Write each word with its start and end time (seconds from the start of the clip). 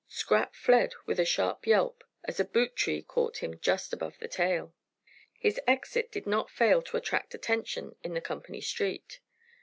Scrap 0.07 0.55
fled 0.55 0.93
with 1.05 1.19
a 1.19 1.25
sharp 1.25 1.67
yelp 1.67 2.03
as 2.23 2.39
a 2.39 2.43
boot 2.43 2.75
tree 2.75 3.03
caught 3.03 3.37
him 3.43 3.59
just 3.59 3.93
above 3.93 4.17
the 4.17 4.27
tail. 4.27 4.73
His 5.37 5.59
exit 5.67 6.11
did 6.11 6.25
not 6.25 6.49
fail 6.49 6.81
to 6.81 6.97
attract 6.97 7.35
attention 7.35 7.95
in 8.01 8.15
the 8.15 8.19
company 8.21 8.61
street. 8.61 9.19